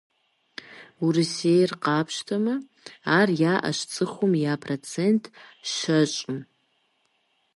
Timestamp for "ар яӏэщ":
3.17-3.79